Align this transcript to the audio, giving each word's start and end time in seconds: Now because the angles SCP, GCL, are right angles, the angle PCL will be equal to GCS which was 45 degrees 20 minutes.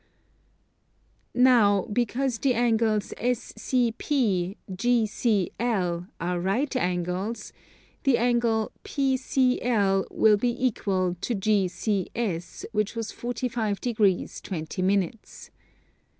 Now 1.35 1.83
because 1.93 2.39
the 2.39 2.55
angles 2.55 3.13
SCP, 3.17 4.57
GCL, 4.71 6.07
are 6.19 6.39
right 6.39 6.75
angles, 6.75 7.53
the 8.01 8.17
angle 8.17 8.71
PCL 8.83 10.05
will 10.09 10.37
be 10.37 10.65
equal 10.65 11.17
to 11.21 11.35
GCS 11.35 12.65
which 12.71 12.95
was 12.95 13.11
45 13.11 13.79
degrees 13.79 14.41
20 14.41 14.81
minutes. 14.81 15.51